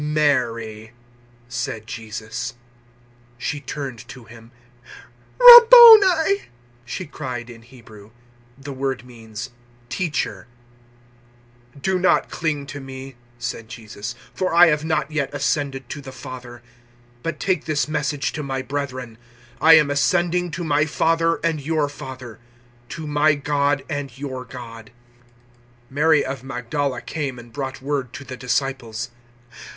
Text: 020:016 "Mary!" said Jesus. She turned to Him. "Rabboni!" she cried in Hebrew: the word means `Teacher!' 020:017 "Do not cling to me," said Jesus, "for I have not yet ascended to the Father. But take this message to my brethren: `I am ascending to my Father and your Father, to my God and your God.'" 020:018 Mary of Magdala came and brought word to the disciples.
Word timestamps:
020:016 0.01 0.07
"Mary!" 0.07 0.91
said 1.47 1.85
Jesus. 1.85 2.55
She 3.37 3.59
turned 3.61 3.99
to 4.07 4.23
Him. 4.23 4.49
"Rabboni!" 5.37 6.45
she 6.83 7.05
cried 7.05 7.51
in 7.51 7.61
Hebrew: 7.61 8.09
the 8.57 8.73
word 8.73 9.05
means 9.05 9.51
`Teacher!' 9.91 10.45
020:017 11.75 11.81
"Do 11.83 11.99
not 11.99 12.31
cling 12.31 12.65
to 12.65 12.79
me," 12.79 13.13
said 13.37 13.69
Jesus, 13.69 14.15
"for 14.33 14.51
I 14.55 14.69
have 14.69 14.83
not 14.83 15.11
yet 15.11 15.31
ascended 15.35 15.87
to 15.89 16.01
the 16.01 16.11
Father. 16.11 16.63
But 17.21 17.39
take 17.39 17.65
this 17.65 17.87
message 17.87 18.31
to 18.31 18.41
my 18.41 18.63
brethren: 18.63 19.19
`I 19.61 19.77
am 19.77 19.91
ascending 19.91 20.49
to 20.49 20.63
my 20.63 20.87
Father 20.87 21.35
and 21.45 21.61
your 21.61 21.87
Father, 21.87 22.39
to 22.89 23.05
my 23.05 23.35
God 23.35 23.83
and 23.87 24.17
your 24.17 24.45
God.'" 24.45 24.89
020:018 25.91 25.91
Mary 25.91 26.25
of 26.25 26.43
Magdala 26.43 27.01
came 27.01 27.37
and 27.37 27.53
brought 27.53 27.83
word 27.83 28.13
to 28.13 28.23
the 28.23 28.35
disciples. 28.35 29.11